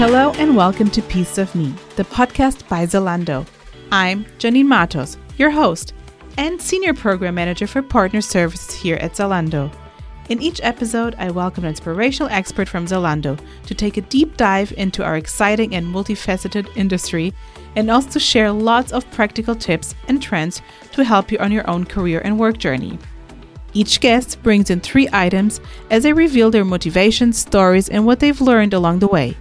[0.00, 3.46] Hello and welcome to Piece of Me, the podcast by Zalando.
[3.92, 5.92] I'm Janine Matos, your host
[6.38, 9.70] and Senior Program Manager for Partner Services here at Zalando.
[10.30, 14.72] In each episode, I welcome an inspirational expert from Zalando to take a deep dive
[14.78, 17.34] into our exciting and multifaceted industry
[17.76, 20.62] and also share lots of practical tips and trends
[20.92, 22.98] to help you on your own career and work journey.
[23.74, 25.60] Each guest brings in three items
[25.90, 29.36] as they reveal their motivations, stories, and what they've learned along the way.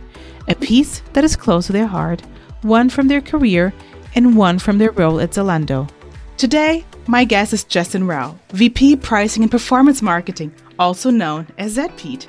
[0.49, 2.23] A piece that is close to their heart,
[2.63, 3.71] one from their career,
[4.15, 5.87] and one from their role at Zalando.
[6.37, 12.25] Today, my guest is Justin Rao, VP Pricing and Performance Marketing, also known as ZPete.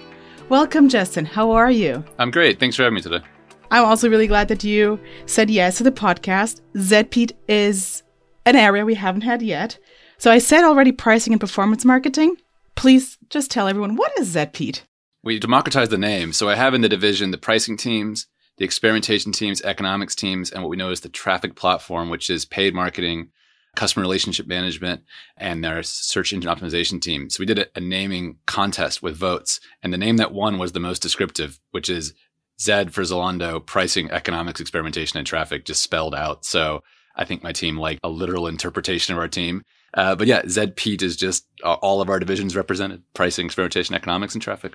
[0.50, 1.24] Welcome, Justin.
[1.24, 2.04] How are you?
[2.18, 2.60] I'm great.
[2.60, 3.24] Thanks for having me today.
[3.70, 6.60] I'm also really glad that you said yes to the podcast.
[6.74, 8.02] ZPete is
[8.44, 9.78] an area we haven't had yet.
[10.18, 12.36] So I said already pricing and performance marketing.
[12.74, 14.82] Please just tell everyone what is ZPete?
[15.22, 16.32] We democratized the name.
[16.32, 20.62] So I have in the division the pricing teams, the experimentation teams, economics teams, and
[20.62, 23.30] what we know is the traffic platform, which is paid marketing,
[23.76, 25.02] customer relationship management,
[25.36, 27.28] and their search engine optimization team.
[27.30, 30.72] So we did a, a naming contest with votes, and the name that won was
[30.72, 32.14] the most descriptive, which is
[32.60, 36.44] Z for Zalando, pricing, economics, experimentation, and traffic, just spelled out.
[36.44, 36.82] So
[37.16, 39.62] I think my team liked a literal interpretation of our team.
[39.94, 44.34] Uh, but yeah, ZPete is just uh, all of our divisions represented pricing, experimentation, economics,
[44.34, 44.74] and traffic.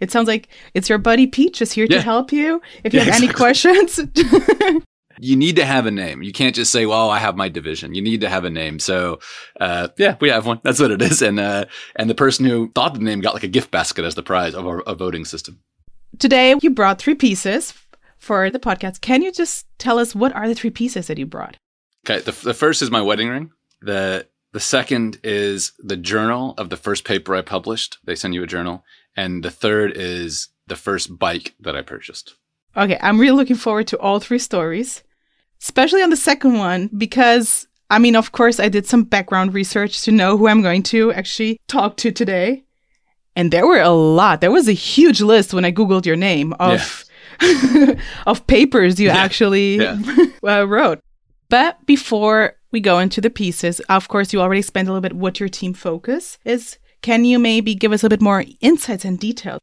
[0.00, 1.98] It sounds like it's your buddy Pete just here yeah.
[1.98, 2.60] to help you.
[2.82, 3.28] If you yeah, have exactly.
[3.28, 4.84] any questions,
[5.20, 6.22] you need to have a name.
[6.22, 8.78] You can't just say, "Well, I have my division." You need to have a name.
[8.78, 9.20] So,
[9.60, 10.60] uh, yeah, we have one.
[10.62, 11.22] That's what it is.
[11.22, 14.14] And uh, and the person who thought the name got like a gift basket as
[14.14, 15.60] the prize of our a voting system.
[16.18, 17.74] Today, you brought three pieces
[18.18, 19.00] for the podcast.
[19.00, 21.56] Can you just tell us what are the three pieces that you brought?
[22.06, 23.50] Okay, the, the first is my wedding ring.
[23.80, 27.98] The the second is the journal of the first paper I published.
[28.04, 28.84] They send you a journal.
[29.16, 32.34] And the third is the first bike that I purchased.
[32.76, 35.04] Okay, I'm really looking forward to all three stories,
[35.62, 40.02] especially on the second one, because I mean, of course, I did some background research
[40.02, 42.64] to know who I'm going to actually talk to today.
[43.36, 44.40] And there were a lot.
[44.40, 46.70] There was a huge list when I Googled your name of.
[46.70, 47.00] Yeah.
[48.26, 49.16] of papers you yeah.
[49.16, 49.98] actually yeah.
[50.46, 51.00] uh, wrote.
[51.48, 53.80] But before we go into the pieces.
[53.88, 56.76] Of course, you already spent a little bit what your team focus is.
[57.04, 59.60] Can you maybe give us a bit more insights and details?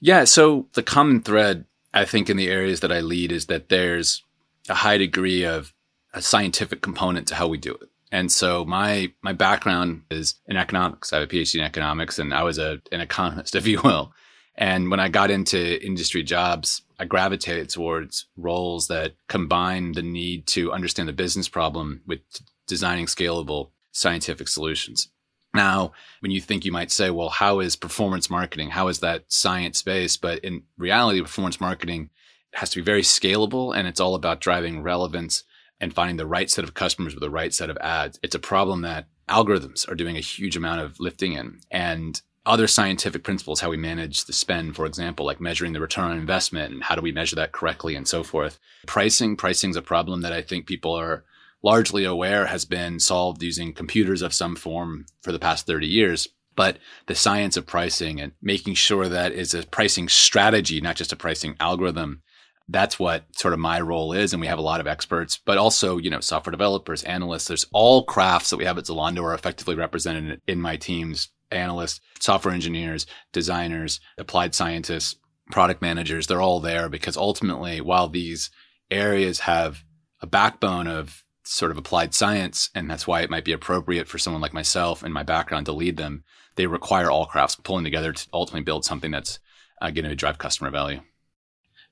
[0.00, 3.68] Yeah, so the common thread I think in the areas that I lead is that
[3.68, 4.24] there's
[4.70, 5.74] a high degree of
[6.14, 7.90] a scientific component to how we do it.
[8.10, 11.12] And so my my background is in economics.
[11.12, 14.14] I have a PhD in economics and I was a an economist, if you will.
[14.54, 20.46] And when I got into industry jobs, I gravitated towards roles that combine the need
[20.46, 22.20] to understand the business problem with
[22.66, 25.10] designing scalable scientific solutions.
[25.54, 28.70] Now, when you think you might say, well, how is performance marketing?
[28.70, 30.20] How is that science based?
[30.20, 32.10] But in reality, performance marketing
[32.54, 35.44] has to be very scalable and it's all about driving relevance
[35.80, 38.18] and finding the right set of customers with the right set of ads.
[38.22, 41.60] It's a problem that algorithms are doing a huge amount of lifting in.
[41.70, 46.10] And other scientific principles, how we manage the spend, for example, like measuring the return
[46.10, 48.58] on investment and how do we measure that correctly and so forth.
[48.86, 51.24] Pricing, pricing is a problem that I think people are
[51.62, 56.28] largely aware has been solved using computers of some form for the past 30 years.
[56.54, 61.12] But the science of pricing and making sure that is a pricing strategy, not just
[61.12, 62.22] a pricing algorithm.
[62.68, 64.32] That's what sort of my role is.
[64.32, 67.48] And we have a lot of experts, but also, you know, software developers, analysts.
[67.48, 72.00] There's all crafts that we have at Zalando are effectively represented in my teams analysts,
[72.18, 75.16] software engineers, designers, applied scientists,
[75.50, 78.50] product managers, they're all there because ultimately, while these
[78.90, 79.84] areas have
[80.20, 84.18] a backbone of sort of applied science, and that's why it might be appropriate for
[84.18, 86.24] someone like myself and my background to lead them,
[86.56, 89.38] they require all crafts pulling together to ultimately build something that's
[89.80, 91.00] uh, going to drive customer value.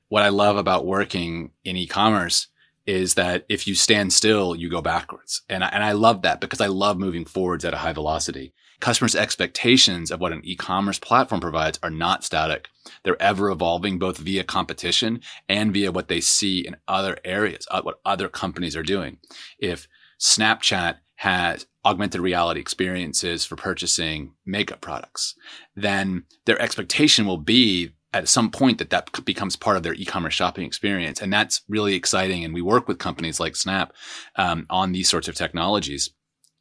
[0.08, 2.48] What I love about working in e-commerce
[2.86, 5.42] is that if you stand still, you go backwards.
[5.48, 8.52] And I, and I love that because I love moving forwards at a high velocity.
[8.80, 12.68] Customers' expectations of what an e-commerce platform provides are not static.
[13.04, 17.82] They're ever evolving both via competition and via what they see in other areas, uh,
[17.82, 19.18] what other companies are doing.
[19.58, 19.86] If
[20.18, 25.34] Snapchat has augmented reality experiences for purchasing makeup products,
[25.76, 30.34] then their expectation will be at some point that that becomes part of their e-commerce
[30.34, 33.92] shopping experience and that's really exciting and we work with companies like snap
[34.36, 36.10] um, on these sorts of technologies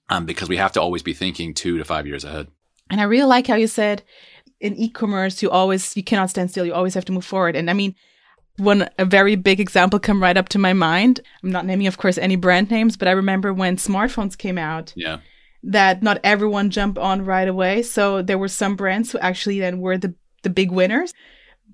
[0.10, 2.48] um, because we have to always be thinking two to five years ahead.
[2.90, 4.04] And i really like how you said
[4.60, 6.66] in e-commerce you always you cannot stand still.
[6.66, 7.56] You always have to move forward.
[7.56, 7.96] And i mean
[8.58, 11.22] one a very big example come right up to my mind.
[11.44, 14.94] I'm not naming of course any brand names but i remember when smartphones came out
[14.96, 15.20] yeah.
[15.64, 17.84] that not everyone jumped on right away.
[17.84, 21.14] So there were some brands who actually then were the the big winners.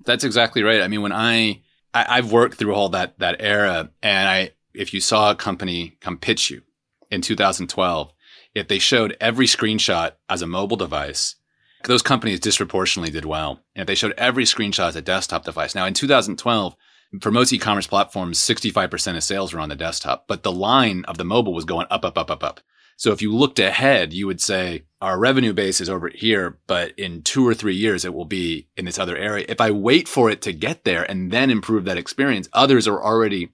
[0.04, 0.82] That's exactly right.
[0.82, 1.62] I mean, when I
[1.94, 5.96] I, I've worked through all that that era, and I if you saw a company
[6.00, 6.62] come pitch you
[7.10, 8.12] in 2012,
[8.56, 11.36] if they showed every screenshot as a mobile device,
[11.84, 13.60] those companies disproportionately did well.
[13.74, 15.74] And if they showed every screenshot as a desktop device.
[15.74, 16.74] Now in 2012,
[17.20, 21.18] for most e-commerce platforms, 65% of sales were on the desktop, but the line of
[21.18, 22.60] the mobile was going up, up, up, up, up.
[22.96, 26.98] So if you looked ahead, you would say our revenue base is over here, but
[26.98, 29.44] in two or three years, it will be in this other area.
[29.50, 33.02] If I wait for it to get there and then improve that experience, others are
[33.02, 33.50] already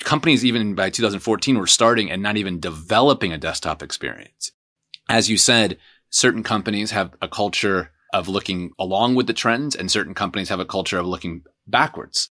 [0.00, 4.52] companies even by 2014 were starting and not even developing a desktop experience.
[5.08, 5.78] As you said,
[6.10, 10.60] certain companies have a culture of looking along with the trends and certain companies have
[10.60, 12.30] a culture of looking backwards.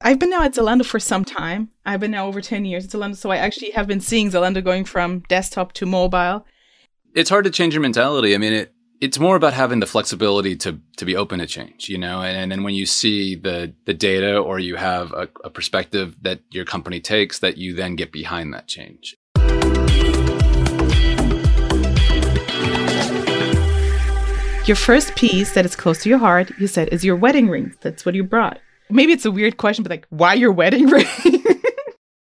[0.00, 1.70] I've been now at Zalando for some time.
[1.84, 3.16] I've been now over 10 years at Zalando.
[3.16, 6.46] So I actually have been seeing Zalando going from desktop to mobile.
[7.14, 8.34] It's hard to change your mentality.
[8.34, 11.88] I mean, it, it's more about having the flexibility to, to be open to change,
[11.88, 15.28] you know, and, and then when you see the, the data or you have a,
[15.44, 19.16] a perspective that your company takes that you then get behind that change.
[24.66, 27.74] Your first piece that is close to your heart, you said, is your wedding ring.
[27.82, 28.58] That's what you brought
[28.90, 31.06] maybe it's a weird question, but like, why your wedding ring?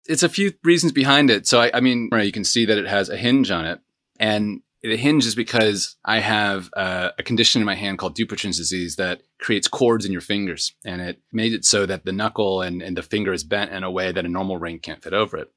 [0.07, 1.47] it's a few reasons behind it.
[1.47, 3.81] So, I, I mean, you can see that it has a hinge on it.
[4.19, 8.59] And the hinge is because I have uh, a condition in my hand called Dupuytren's
[8.59, 10.75] disease that creates cords in your fingers.
[10.85, 13.83] And it made it so that the knuckle and, and the finger is bent in
[13.83, 15.51] a way that a normal ring can't fit over it.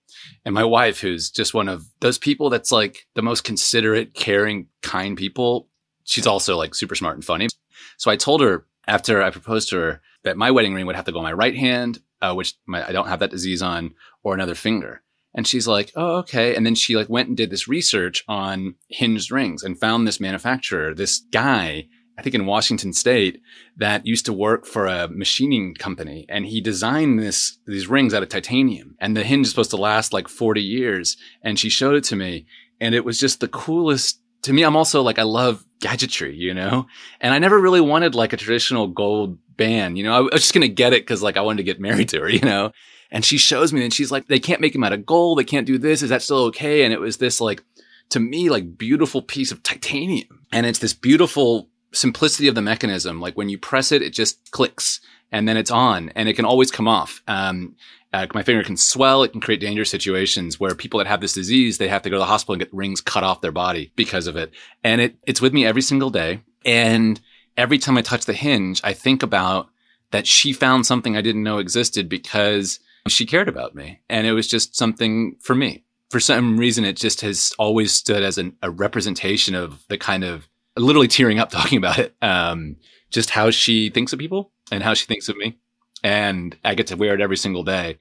[0.45, 4.67] And my wife, who's just one of those people that's like the most considerate, caring,
[4.81, 5.67] kind people,
[6.05, 7.49] she's also like super smart and funny.
[7.97, 11.05] So I told her after I proposed to her that my wedding ring would have
[11.05, 13.93] to go on my right hand, uh, which my, I don't have that disease on,
[14.23, 15.01] or another finger.
[15.37, 18.75] And she's like, "Oh, okay." And then she like went and did this research on
[18.89, 21.87] hinged rings and found this manufacturer, this guy,
[22.17, 23.39] I think in Washington State,
[23.77, 28.23] that used to work for a machining company, and he designed this these rings out
[28.23, 28.95] of titanium.
[28.99, 31.15] And the hinge is supposed to last like forty years.
[31.43, 32.47] And she showed it to me,
[32.81, 34.19] and it was just the coolest.
[34.43, 36.87] To me, I'm also like I love gadgetry, you know,
[37.21, 39.97] and I never really wanted like a traditional gold band.
[39.97, 41.79] You know, I was just going to get it because like I wanted to get
[41.79, 42.71] married to her, you know?
[43.11, 45.39] And she shows me and she's like, they can't make him out of gold.
[45.39, 46.01] They can't do this.
[46.01, 46.83] Is that still okay?
[46.83, 47.63] And it was this like,
[48.09, 50.45] to me, like beautiful piece of titanium.
[50.51, 53.21] And it's this beautiful simplicity of the mechanism.
[53.21, 54.99] Like when you press it, it just clicks
[55.31, 57.21] and then it's on and it can always come off.
[57.27, 57.75] Um,
[58.13, 59.23] uh, my finger can swell.
[59.23, 62.15] It can create dangerous situations where people that have this disease, they have to go
[62.15, 64.51] to the hospital and get rings cut off their body because of it.
[64.83, 66.41] And it, it's with me every single day.
[66.63, 67.19] And
[67.57, 69.69] every time I touch the hinge, I think about
[70.11, 74.01] that she found something I didn't know existed because she cared about me.
[74.09, 75.83] And it was just something for me.
[76.09, 80.23] For some reason, it just has always stood as an, a representation of the kind
[80.23, 82.15] of literally tearing up talking about it.
[82.21, 82.77] Um,
[83.09, 85.57] just how she thinks of people and how she thinks of me.
[86.03, 87.97] And I get to wear it every single day.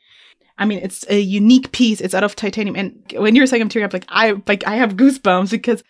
[0.58, 2.00] I mean, it's a unique piece.
[2.00, 2.76] It's out of titanium.
[2.76, 5.82] And when you're saying I'm tearing up, like I like I have goosebumps because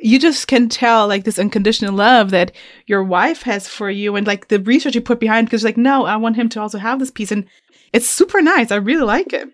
[0.00, 2.52] you just can tell like this unconditional love that
[2.86, 6.04] your wife has for you and like the research you put behind because like no
[6.04, 7.44] i want him to also have this piece and
[7.92, 8.70] it's super nice.
[8.70, 9.48] I really like it.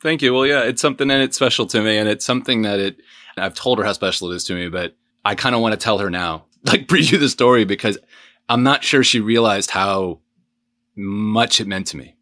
[0.00, 0.34] Thank you.
[0.34, 2.96] Well yeah it's something and it's special to me and it's something that it
[3.36, 5.76] i've told her how special it is to me but i kind of want to
[5.76, 7.98] tell her now like preview the story because
[8.48, 10.18] i'm not sure she realized how
[10.96, 12.16] much it meant to me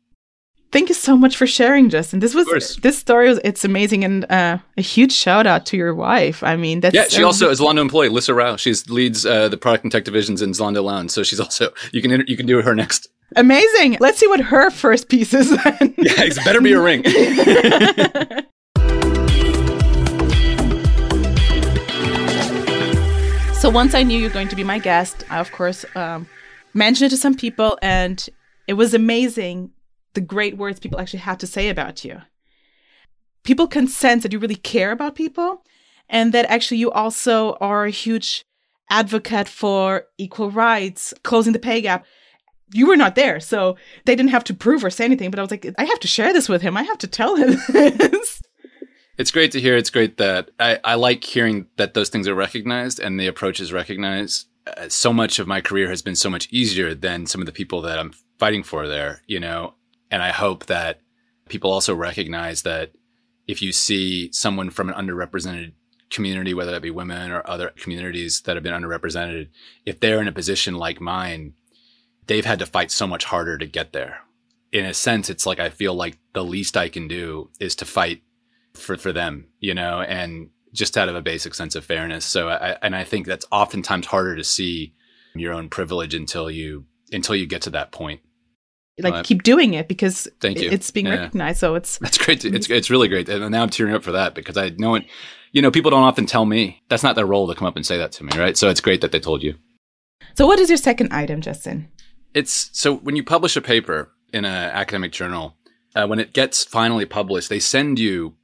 [0.73, 2.21] Thank you so much for sharing, Justin.
[2.21, 5.97] This was this story was it's amazing and uh, a huge shout out to your
[5.97, 6.45] wife.
[6.45, 7.07] I mean, that's yeah.
[7.09, 8.55] She also is Zalando employee, Lissa Rao.
[8.55, 11.11] She leads uh, the product and tech divisions in Zalando Lounge.
[11.11, 13.09] So she's also you can you can do her next.
[13.35, 13.97] Amazing.
[13.99, 15.50] Let's see what her first piece is.
[15.50, 15.75] Then.
[15.99, 17.03] yeah, it better be a ring.
[23.55, 26.29] so once I knew you're going to be my guest, I of course um,
[26.75, 28.25] mentioned it to some people, and
[28.69, 29.73] it was amazing
[30.14, 32.21] the great words people actually had to say about you.
[33.43, 35.64] People can sense that you really care about people
[36.09, 38.45] and that actually you also are a huge
[38.90, 42.05] advocate for equal rights, closing the pay gap.
[42.73, 45.43] You were not there, so they didn't have to prove or say anything, but I
[45.43, 46.76] was like, I have to share this with him.
[46.76, 48.43] I have to tell him this.
[49.17, 49.76] It's great to hear.
[49.76, 53.61] It's great that I, I like hearing that those things are recognized and the approach
[53.61, 54.47] is recognized.
[54.67, 57.52] Uh, so much of my career has been so much easier than some of the
[57.52, 59.75] people that I'm fighting for there, you know,
[60.11, 61.00] and I hope that
[61.49, 62.93] people also recognize that
[63.47, 65.73] if you see someone from an underrepresented
[66.11, 69.49] community, whether that be women or other communities that have been underrepresented,
[69.87, 71.55] if they're in a position like mine,
[72.26, 74.21] they've had to fight so much harder to get there.
[74.73, 77.85] In a sense, it's like I feel like the least I can do is to
[77.85, 78.23] fight
[78.75, 82.25] for, for them, you know, and just out of a basic sense of fairness.
[82.25, 84.95] So I, and I think that's oftentimes harder to see
[85.35, 88.21] your own privilege until you, until you get to that point
[89.02, 90.71] like Well, keep doing it because Thank you.
[90.71, 91.16] it's being Yeah.
[91.16, 91.59] recognized.
[91.61, 92.40] So it's That's great.
[92.40, 94.95] To, it's it's really great, and now I'm tearing up for that because I know
[94.97, 95.04] it.
[95.52, 97.85] You know, people don't often tell me that's not their role to come up and
[97.85, 98.57] say that to me, right?
[98.57, 99.54] So it's great that they told you.
[100.35, 100.47] so.
[100.47, 101.88] What is your second item, Justin?
[102.35, 105.57] It's so when you publish a paper in an academic journal,
[105.97, 108.35] uh, when it gets finally published, they send you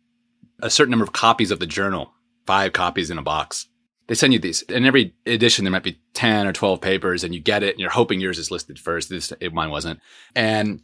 [0.60, 2.12] a certain number of copies of the journal,
[2.46, 3.68] five copies in a box.
[4.08, 4.62] They send you these.
[4.62, 7.80] In every edition, there might be 10 or 12 papers, and you get it, and
[7.80, 9.08] you're hoping yours is listed first.
[9.08, 10.00] This, it, mine wasn't.
[10.34, 10.82] And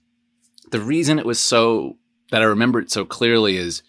[0.71, 1.99] the reason it was so
[2.31, 3.83] that I remember it so clearly is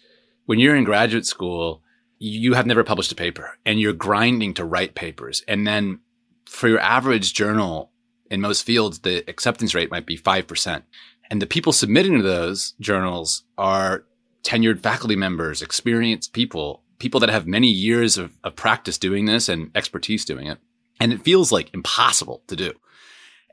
[0.45, 1.81] when you're in graduate school,
[2.19, 5.43] you have never published a paper and you're grinding to write papers.
[5.47, 5.99] And then
[6.45, 7.91] for your average journal
[8.29, 10.83] in most fields, the acceptance rate might be 5%.
[11.29, 14.05] And the people submitting to those journals are
[14.43, 19.49] tenured faculty members, experienced people, people that have many years of, of practice doing this
[19.49, 20.57] and expertise doing it.
[21.01, 22.71] And it feels like impossible to do.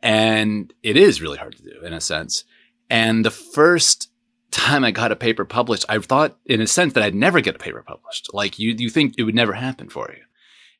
[0.04, 2.44] And it is really hard to do in a sense.
[2.88, 4.08] And the first
[4.52, 7.56] time I got a paper published, I thought in a sense that I'd never get
[7.56, 8.32] a paper published.
[8.32, 10.22] Like you, you think it would never happen for you.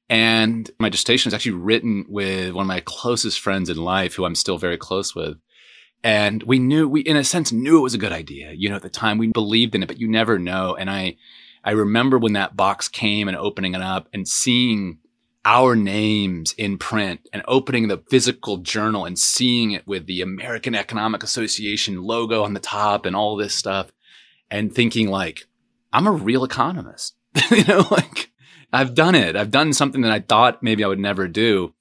[0.08, 4.24] And my dissertation is actually written with one of my closest friends in life who
[4.24, 5.38] I'm still very close with.
[6.04, 8.52] And we knew, we in a sense knew it was a good idea.
[8.52, 10.76] You know, at the time we believed in it, but you never know.
[10.76, 11.16] And I,
[11.64, 14.98] I remember when that box came and opening it up and seeing
[15.44, 20.74] our names in print and opening the physical journal and seeing it with the American
[20.74, 23.90] Economic Association logo on the top and all this stuff
[24.50, 25.46] and thinking like,
[25.92, 27.14] I'm a real economist.
[27.50, 28.30] you know, like
[28.72, 29.36] I've done it.
[29.36, 31.74] I've done something that I thought maybe I would never do.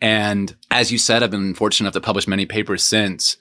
[0.00, 3.36] And as you said, I've been fortunate enough to publish many papers since,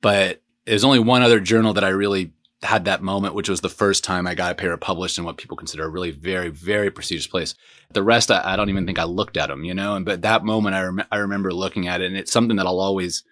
[0.00, 3.68] but there's only one other journal that I really had that moment, which was the
[3.68, 6.90] first time I got a paper published in what people consider a really very, very
[6.90, 7.54] prestigious place.
[7.92, 10.22] The rest, I, I don't even think I looked at them, you know, and, but
[10.22, 13.24] that moment I, rem- I remember looking at it and it's something that I'll always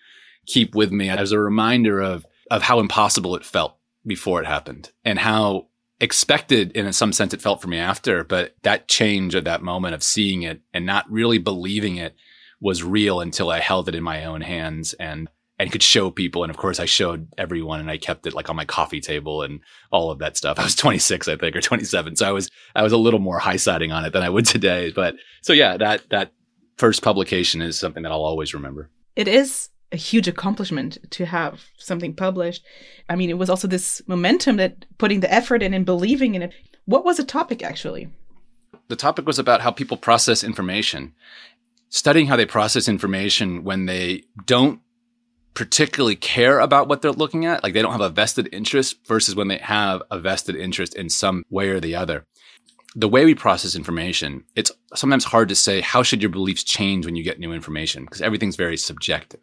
[0.46, 3.76] keep with me as a reminder of, of how impossible it felt
[4.06, 5.68] before it happened and how
[6.00, 8.24] expected in some sense it felt for me after.
[8.24, 12.14] But that change of that moment of seeing it and not really believing it
[12.60, 15.28] was real until I held it in my own hands and
[15.58, 16.42] and could show people.
[16.42, 19.42] And of course, I showed everyone, and I kept it like on my coffee table
[19.42, 20.58] and all of that stuff.
[20.60, 23.38] I was 26, I think, or 27, so I was I was a little more
[23.38, 24.92] high siding on it than I would today.
[24.94, 26.32] But so yeah, that that
[26.76, 28.90] first publication is something that I'll always remember.
[29.16, 32.64] It is a huge accomplishment to have something published.
[33.08, 36.42] I mean, it was also this momentum that putting the effort in and believing in
[36.42, 36.52] it.
[36.84, 38.08] What was the topic actually?
[38.88, 41.14] The topic was about how people process information,
[41.88, 44.80] studying how they process information when they don't
[45.54, 49.34] particularly care about what they're looking at, like they don't have a vested interest versus
[49.34, 52.26] when they have a vested interest in some way or the other.
[52.96, 57.06] The way we process information, it's sometimes hard to say how should your beliefs change
[57.06, 59.40] when you get new information because everything's very subjective.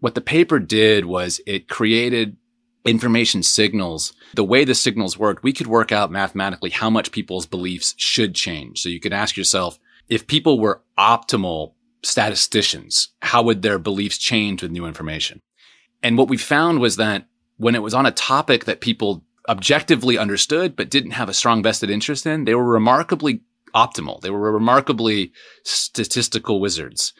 [0.00, 2.36] What the paper did was it created
[2.84, 4.12] information signals.
[4.34, 8.34] The way the signals worked, we could work out mathematically how much people's beliefs should
[8.34, 8.80] change.
[8.80, 11.72] So you could ask yourself, if people were optimal
[12.02, 15.42] statisticians, how would their beliefs change with new information?
[16.02, 17.26] And what we found was that
[17.56, 21.62] when it was on a topic that people objectively understood, but didn't have a strong
[21.62, 23.40] vested interest in, they were remarkably
[23.74, 24.20] optimal.
[24.20, 27.12] They were remarkably statistical wizards.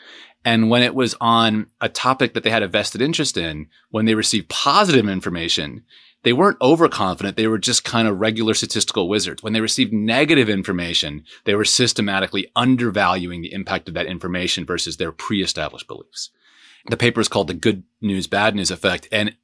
[0.44, 4.04] And when it was on a topic that they had a vested interest in, when
[4.04, 5.84] they received positive information,
[6.22, 7.36] they weren't overconfident.
[7.36, 9.42] They were just kind of regular statistical wizards.
[9.42, 14.96] When they received negative information, they were systematically undervaluing the impact of that information versus
[14.96, 16.30] their pre-established beliefs.
[16.88, 19.08] The paper is called the good news, bad news effect.
[19.12, 19.36] And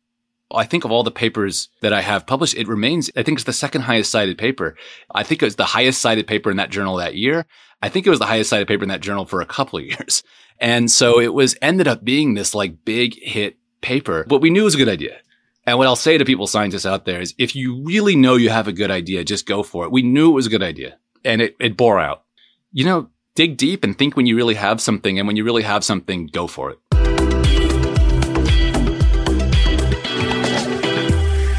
[0.50, 3.45] I think of all the papers that I have published, it remains, I think it's
[3.45, 4.76] the second highest cited paper.
[5.14, 7.47] I think it was the highest cited paper in that journal that year.
[7.81, 9.85] I think it was the highest cited paper in that journal for a couple of
[9.87, 10.23] years.
[10.59, 14.64] And so it was ended up being this like big hit paper, but we knew
[14.64, 15.19] was a good idea.
[15.64, 18.50] And what I'll say to people, scientists out there is if you really know you
[18.50, 19.92] have a good idea, just go for it.
[19.92, 22.25] We knew it was a good idea and it, it bore out.
[22.73, 25.21] You know, dig deep and think when you really have something.
[25.21, 26.81] And when you really have something, go for it.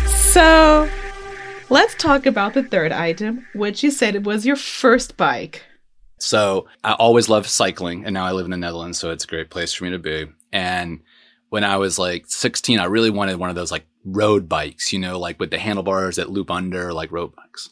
[0.10, 0.89] So
[1.69, 5.63] let's talk about the third item, which you said it was your first bike.
[6.19, 8.98] So I always loved cycling and now I live in the Netherlands.
[8.98, 10.25] So it's a great place for me to be.
[10.51, 11.00] And
[11.48, 15.00] when I was like 16, I really wanted one of those like road bikes, you
[15.00, 17.69] know, like with the handlebars that loop under like road bikes.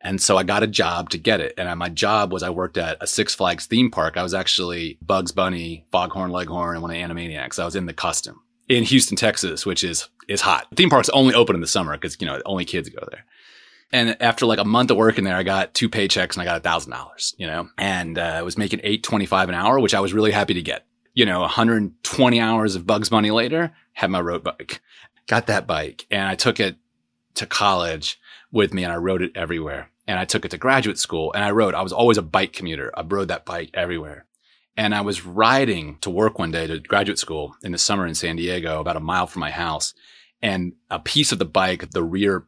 [0.00, 1.54] And so I got a job to get it.
[1.56, 4.18] And my job was I worked at a Six Flags theme park.
[4.18, 7.58] I was actually Bugs Bunny, Foghorn Leghorn, and one of Animaniacs.
[7.58, 10.66] I was in the costume in Houston, Texas, which is is hot.
[10.70, 13.24] The theme park's only open in the summer because you know only kids go there.
[13.92, 16.56] And after like a month of working there, I got two paychecks and I got
[16.56, 19.80] a thousand dollars, you know, and uh, I was making eight twenty five an hour,
[19.80, 20.86] which I was really happy to get.
[21.16, 24.80] You know, 120 hours of Bugs Bunny later, had my road bike.
[25.26, 26.76] Got that bike and I took it
[27.34, 28.20] to college
[28.52, 29.90] with me and I rode it everywhere.
[30.06, 32.52] And I took it to graduate school and I rode, I was always a bike
[32.52, 32.92] commuter.
[32.94, 34.26] I rode that bike everywhere.
[34.76, 38.14] And I was riding to work one day to graduate school in the summer in
[38.14, 39.94] San Diego, about a mile from my house.
[40.42, 42.44] And a piece of the bike, the rear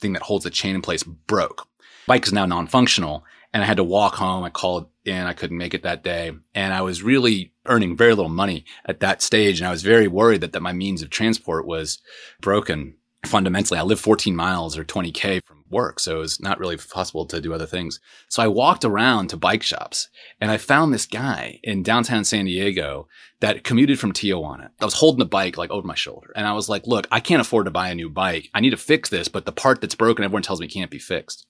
[0.00, 1.66] thing that holds the chain in place broke.
[2.06, 3.24] Bike is now non-functional
[3.58, 4.44] and I had to walk home.
[4.44, 5.26] I called in.
[5.26, 6.30] I couldn't make it that day.
[6.54, 9.58] And I was really earning very little money at that stage.
[9.58, 11.98] And I was very worried that, that my means of transport was
[12.40, 12.94] broken
[13.26, 13.76] fundamentally.
[13.76, 15.98] I live 14 miles or 20K from work.
[15.98, 17.98] So it was not really possible to do other things.
[18.28, 20.08] So I walked around to bike shops
[20.40, 23.08] and I found this guy in downtown San Diego
[23.40, 24.70] that commuted from Tijuana.
[24.80, 27.18] I was holding the bike like over my shoulder and I was like, look, I
[27.18, 28.50] can't afford to buy a new bike.
[28.54, 31.00] I need to fix this, but the part that's broken, everyone tells me can't be
[31.00, 31.44] fixed.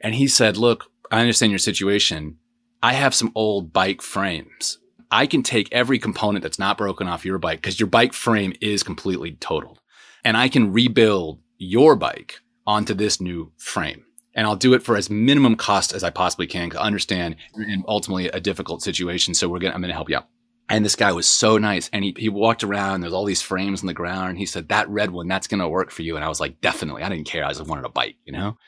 [0.00, 2.38] And he said, look, I understand your situation.
[2.82, 4.78] I have some old bike frames.
[5.10, 8.52] I can take every component that's not broken off your bike because your bike frame
[8.60, 9.80] is completely totaled
[10.24, 14.04] and I can rebuild your bike onto this new frame.
[14.34, 17.84] And I'll do it for as minimum cost as I possibly can to understand and
[17.88, 19.32] ultimately a difficult situation.
[19.32, 20.28] So we're going to, I'm going to help you out.
[20.68, 21.88] And this guy was so nice.
[21.92, 23.00] And he, he walked around.
[23.00, 24.30] There's all these frames on the ground.
[24.30, 26.16] And he said, that red one, that's going to work for you.
[26.16, 27.02] And I was like, definitely.
[27.02, 27.44] I didn't care.
[27.44, 28.58] I just wanted a bike, you know?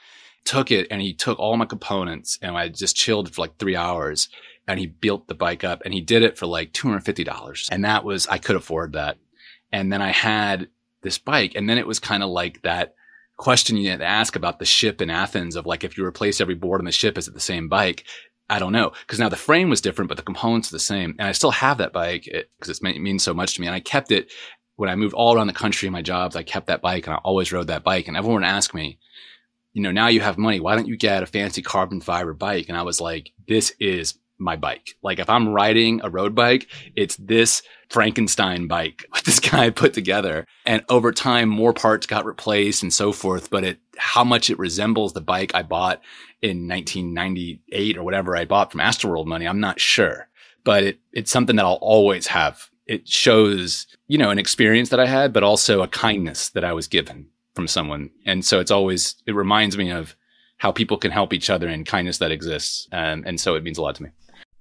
[0.45, 3.77] Took it and he took all my components and I just chilled for like three
[3.77, 4.29] hours
[4.67, 7.69] and he built the bike up and he did it for like $250.
[7.71, 9.17] And that was, I could afford that.
[9.73, 10.69] And then I had
[11.03, 11.53] this bike.
[11.55, 12.95] And then it was kind of like that
[13.39, 16.41] question you had to ask about the ship in Athens of like, if you replace
[16.41, 18.05] every board on the ship, is it the same bike?
[18.51, 18.93] I don't know.
[19.07, 21.15] Cause now the frame was different, but the components are the same.
[21.19, 23.67] And I still have that bike because it, it means so much to me.
[23.67, 24.33] And I kept it
[24.77, 26.37] when I moved all around the country in my jobs.
[26.37, 28.09] I kept that bike and I always rode that bike.
[28.09, 28.99] And everyone would ask me,
[29.79, 30.59] you know, now you have money.
[30.59, 32.69] Why don't you get a fancy carbon fiber bike?
[32.69, 34.97] And I was like, this is my bike.
[35.05, 36.67] Like if I'm riding a road bike,
[36.97, 40.45] it's this Frankenstein bike what this guy put together.
[40.67, 43.51] And over time, more parts got replaced and so forth.
[43.51, 46.03] But it, how much it resembles the bike I bought
[46.43, 50.27] in 1998 or whatever I bought from Astroworld money, I'm not sure.
[50.65, 52.69] But it, it's something that I'll always have.
[52.85, 56.73] It shows, you know, an experience that I had, but also a kindness that I
[56.73, 58.09] was given from someone.
[58.25, 60.15] And so it's always, it reminds me of
[60.59, 62.87] how people can help each other and kindness that exists.
[62.93, 64.11] Um, and so it means a lot to me.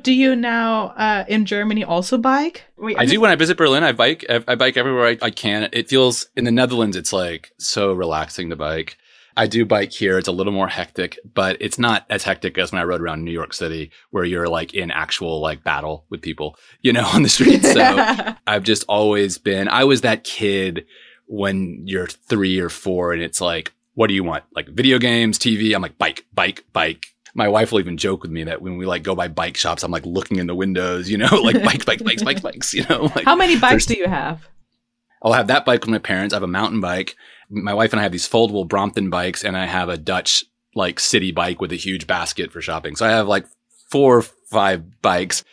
[0.02, 2.64] Do you now uh, in Germany also bike?
[2.76, 3.84] Wait, I do when I visit Berlin.
[3.84, 4.26] I bike.
[4.28, 5.70] I, bike everywhere I, I can.
[5.72, 6.96] It feels in the Netherlands.
[6.96, 8.98] It's like so relaxing to bike.
[9.36, 10.18] I do bike here.
[10.18, 13.24] It's a little more hectic, but it's not as hectic as when I rode around
[13.24, 17.22] New York City, where you're like in actual like battle with people, you know, on
[17.22, 17.72] the streets.
[17.72, 19.68] So I've just always been.
[19.68, 20.88] I was that kid
[21.28, 24.44] when you're three or four, and it's like, what do you want?
[24.56, 25.76] Like video games, TV.
[25.76, 28.88] I'm like bike, bike, bike my wife will even joke with me that when we
[28.88, 31.86] like go by bike shops, I'm like looking in the windows, you know, like bikes,
[31.86, 33.12] bikes, bikes, bikes, bikes, you know.
[33.16, 34.48] Like, How many bikes do you have?
[35.22, 36.34] I'll have that bike with my parents.
[36.34, 37.16] I have a mountain bike.
[37.50, 41.00] My wife and I have these foldable Brompton bikes, and I have a Dutch like
[41.00, 42.96] city bike with a huge basket for shopping.
[42.96, 43.46] So I have like
[43.90, 45.44] four or five bikes.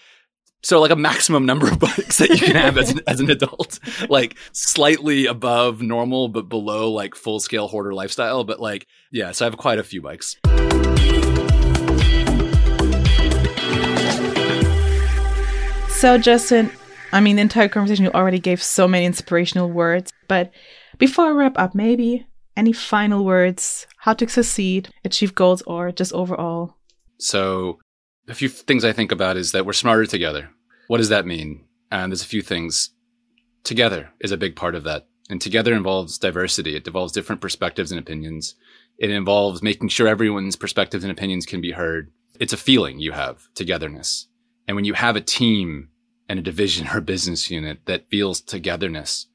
[0.64, 3.28] So like a maximum number of bikes that you can have as an, as an
[3.28, 8.44] adult, like slightly above normal, but below like full scale hoarder lifestyle.
[8.44, 10.38] But like, yeah, so I have quite a few bikes.
[15.90, 16.70] So, Justin,
[17.12, 20.14] I mean, the entire conversation, you already gave so many inspirational words.
[20.28, 20.50] But
[20.96, 26.14] before I wrap up, maybe any final words, how to succeed, achieve goals, or just
[26.14, 26.78] overall?
[27.18, 27.80] So,
[28.28, 30.50] a few things I think about is that we're smarter together.
[30.88, 31.64] What does that mean?
[31.90, 32.90] And there's a few things.
[33.62, 35.06] Together is a big part of that.
[35.30, 36.76] And together involves diversity.
[36.76, 38.54] It involves different perspectives and opinions.
[38.98, 42.10] It involves making sure everyone's perspectives and opinions can be heard.
[42.38, 44.26] It's a feeling you have togetherness.
[44.68, 45.88] And when you have a team
[46.28, 49.26] and a division or a business unit that feels togetherness.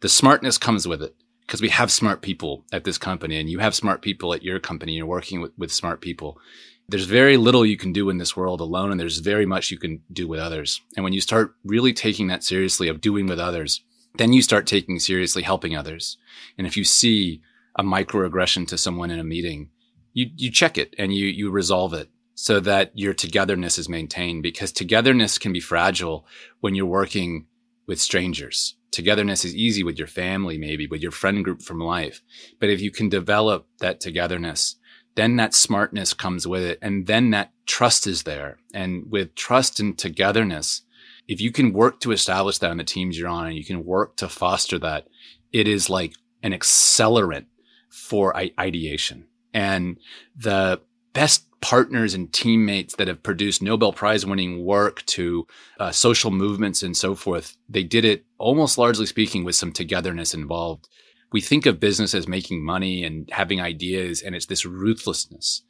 [0.00, 3.58] The smartness comes with it because we have smart people at this company and you
[3.58, 4.92] have smart people at your company.
[4.92, 6.38] You're working with, with smart people.
[6.88, 9.78] There's very little you can do in this world alone and there's very much you
[9.78, 10.80] can do with others.
[10.96, 13.82] And when you start really taking that seriously of doing with others,
[14.18, 16.16] then you start taking seriously helping others.
[16.56, 17.42] And if you see
[17.76, 19.70] a microaggression to someone in a meeting,
[20.12, 24.44] you, you check it and you, you resolve it so that your togetherness is maintained
[24.44, 26.24] because togetherness can be fragile
[26.60, 27.46] when you're working
[27.86, 28.76] with strangers.
[28.92, 32.22] Togetherness is easy with your family, maybe with your friend group from life.
[32.60, 34.76] But if you can develop that togetherness,
[35.16, 36.78] then that smartness comes with it.
[36.80, 38.58] And then that trust is there.
[38.72, 40.82] And with trust and togetherness,
[41.26, 43.84] if you can work to establish that in the teams you're on and you can
[43.84, 45.08] work to foster that,
[45.52, 47.46] it is like an accelerant
[47.88, 49.26] for ideation.
[49.52, 49.98] And
[50.36, 50.80] the
[51.14, 55.46] best partners and teammates that have produced Nobel Prize winning work to
[55.80, 57.56] uh, social movements and so forth.
[57.68, 60.88] They did it almost largely speaking with some togetherness involved.
[61.32, 65.62] We think of business as making money and having ideas, and it's this ruthlessness.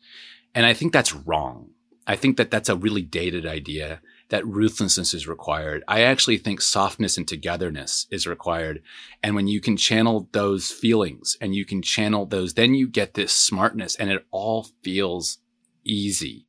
[0.55, 1.71] And I think that's wrong.
[2.07, 5.85] I think that that's a really dated idea that ruthlessness is required.
[5.87, 8.83] I actually think softness and togetherness is required.
[9.23, 13.15] And when you can channel those feelings and you can channel those, then you get
[13.15, 15.39] this smartness and it all feels
[15.85, 16.47] easy.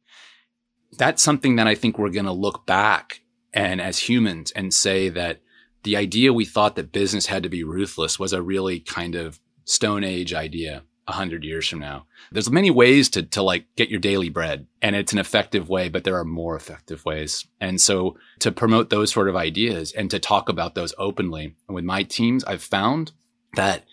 [0.98, 3.22] That's something that I think we're going to look back
[3.54, 5.42] and as humans and say that
[5.88, 9.40] the idea we thought that business had to be ruthless was a really kind of
[9.64, 12.06] stone age idea a hundred years from now.
[12.30, 15.88] There's many ways to, to like get your daily bread and it's an effective way,
[15.88, 17.48] but there are more effective ways.
[17.62, 21.76] And so to promote those sort of ideas and to talk about those openly and
[21.76, 23.14] with my teams, I've found
[23.56, 23.86] that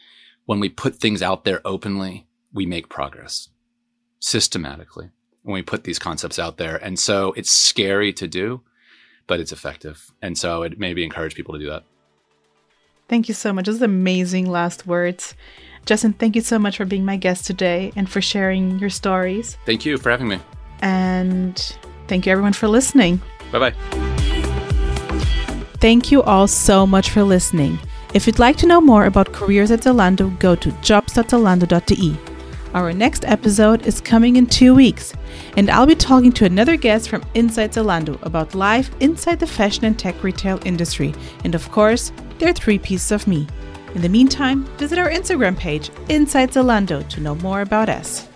[0.47, 3.51] when we put things out there openly, we make progress
[4.19, 5.11] systematically
[5.43, 6.75] when we put these concepts out there.
[6.75, 8.63] And so it's scary to do,
[9.27, 10.13] but it's effective.
[10.23, 11.85] And so it maybe encourage people to do that.
[13.09, 13.67] Thank you so much.
[13.67, 15.35] Those amazing last words.
[15.85, 19.59] Justin, thank you so much for being my guest today and for sharing your stories.
[19.67, 20.41] Thank you for having me.
[20.81, 21.77] And
[22.09, 23.21] thank you, everyone, for listening.
[23.53, 23.75] Bye bye.
[25.81, 27.79] Thank you all so much for listening.
[28.15, 32.34] If you'd like to know more about careers at Zalando, go to jobs.zalando.de.
[32.75, 35.15] Our next episode is coming in two weeks,
[35.57, 39.85] and I'll be talking to another guest from Inside Zalando about life inside the fashion
[39.85, 42.11] and tech retail industry, and of course,
[42.41, 43.47] their three pieces of me.
[43.95, 48.29] In the meantime, visit our Instagram page, Inside Zalando, to know more about us.